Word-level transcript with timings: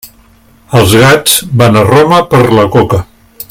Els 0.79 0.95
gats 1.01 1.37
van 1.63 1.77
a 1.77 1.85
Roma 1.91 2.23
per 2.35 2.43
la 2.61 2.67
coca. 2.79 3.05